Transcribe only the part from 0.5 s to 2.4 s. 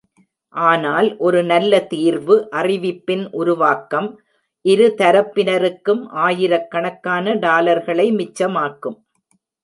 ஆனால் ஒரு நல்ல தீர்வு